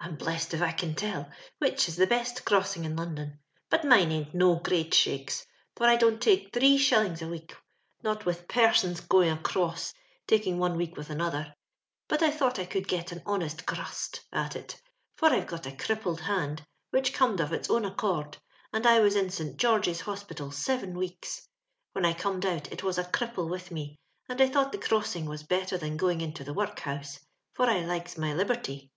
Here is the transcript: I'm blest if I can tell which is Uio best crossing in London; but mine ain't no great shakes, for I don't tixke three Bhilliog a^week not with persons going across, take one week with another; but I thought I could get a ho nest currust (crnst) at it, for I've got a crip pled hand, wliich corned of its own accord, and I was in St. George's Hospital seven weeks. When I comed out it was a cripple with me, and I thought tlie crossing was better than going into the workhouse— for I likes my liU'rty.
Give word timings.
I'm 0.00 0.16
blest 0.16 0.52
if 0.52 0.60
I 0.60 0.72
can 0.72 0.94
tell 0.94 1.32
which 1.60 1.88
is 1.88 1.96
Uio 1.96 2.10
best 2.10 2.44
crossing 2.44 2.84
in 2.84 2.94
London; 2.94 3.38
but 3.70 3.86
mine 3.86 4.12
ain't 4.12 4.34
no 4.34 4.56
great 4.56 4.92
shakes, 4.92 5.46
for 5.74 5.86
I 5.86 5.96
don't 5.96 6.20
tixke 6.20 6.52
three 6.52 6.76
Bhilliog 6.76 7.20
a^week 7.20 7.54
not 8.02 8.26
with 8.26 8.48
persons 8.48 9.00
going 9.00 9.30
across, 9.30 9.94
take 10.26 10.44
one 10.44 10.76
week 10.76 10.98
with 10.98 11.08
another; 11.08 11.54
but 12.06 12.22
I 12.22 12.30
thought 12.32 12.58
I 12.58 12.66
could 12.66 12.86
get 12.86 13.12
a 13.12 13.22
ho 13.24 13.36
nest 13.36 13.64
currust 13.64 14.20
(crnst) 14.30 14.38
at 14.38 14.56
it, 14.56 14.78
for 15.16 15.28
I've 15.28 15.46
got 15.46 15.64
a 15.64 15.72
crip 15.74 16.02
pled 16.02 16.20
hand, 16.20 16.66
wliich 16.92 17.14
corned 17.14 17.40
of 17.40 17.50
its 17.54 17.70
own 17.70 17.86
accord, 17.86 18.36
and 18.74 18.86
I 18.86 19.00
was 19.00 19.16
in 19.16 19.30
St. 19.30 19.56
George's 19.56 20.02
Hospital 20.02 20.50
seven 20.50 20.98
weeks. 20.98 21.48
When 21.92 22.04
I 22.04 22.12
comed 22.12 22.44
out 22.44 22.70
it 22.70 22.82
was 22.82 22.98
a 22.98 23.04
cripple 23.04 23.48
with 23.48 23.70
me, 23.70 23.96
and 24.28 24.38
I 24.38 24.50
thought 24.50 24.74
tlie 24.74 24.82
crossing 24.82 25.24
was 25.24 25.44
better 25.44 25.78
than 25.78 25.96
going 25.96 26.20
into 26.20 26.44
the 26.44 26.52
workhouse— 26.52 27.20
for 27.54 27.64
I 27.64 27.86
likes 27.86 28.18
my 28.18 28.32
liU'rty. 28.34 28.90